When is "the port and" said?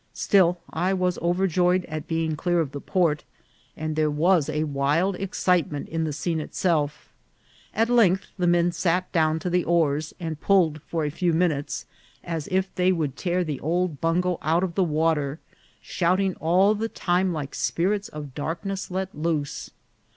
2.71-3.95